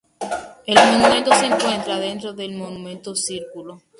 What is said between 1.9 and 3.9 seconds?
dentro del "Monumento Círculo".